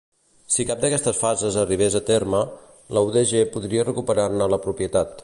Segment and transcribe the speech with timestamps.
[0.53, 2.41] Si cap d'aquestes fases arribés a terme,
[2.97, 5.17] la UdG podria recuperar-ne la propietat.